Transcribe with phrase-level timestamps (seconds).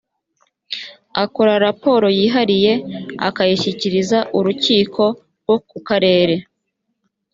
[1.23, 2.73] akora raporo yihariye
[3.27, 5.03] akayishyikiriza urukiko
[5.41, 6.35] rwo ku karere